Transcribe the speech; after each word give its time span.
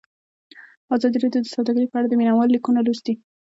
ازادي 0.95 1.17
راډیو 1.23 1.43
د 1.45 1.47
سوداګري 1.55 1.87
په 1.89 1.95
اړه 1.99 2.07
د 2.09 2.13
مینه 2.19 2.33
والو 2.33 2.53
لیکونه 2.55 2.79
لوستي. 2.83 3.13